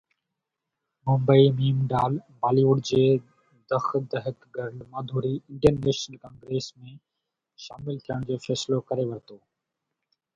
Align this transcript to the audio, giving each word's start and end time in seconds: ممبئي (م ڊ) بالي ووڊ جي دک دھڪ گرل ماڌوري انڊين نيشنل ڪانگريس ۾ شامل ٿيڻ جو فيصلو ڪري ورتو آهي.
ممبئي 1.07 1.45
(م 1.77 1.79
ڊ) 1.91 2.13
بالي 2.45 2.63
ووڊ 2.67 2.79
جي 2.89 3.01
دک 3.73 3.85
دھڪ 4.13 4.37
گرل 4.55 4.77
ماڌوري 4.93 5.33
انڊين 5.49 5.75
نيشنل 5.85 6.15
ڪانگريس 6.23 6.67
۾ 6.87 6.95
شامل 7.67 7.95
ٿيڻ 8.07 8.19
جو 8.31 8.37
فيصلو 8.47 8.77
ڪري 8.89 9.05
ورتو 9.11 9.35
آهي. 9.41 9.47